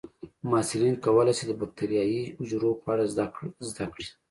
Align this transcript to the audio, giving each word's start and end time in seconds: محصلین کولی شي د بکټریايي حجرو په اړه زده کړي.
محصلین 0.49 0.95
کولی 1.05 1.33
شي 1.37 1.43
د 1.47 1.51
بکټریايي 1.61 2.23
حجرو 2.37 2.71
په 2.83 2.87
اړه 2.93 3.03
زده 3.75 3.85
کړي. 3.93 4.05